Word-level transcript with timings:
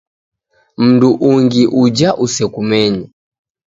M'ndu 0.83 1.09
ungi 1.29 1.63
uja 1.83 2.09
usekumenye. 2.25 3.05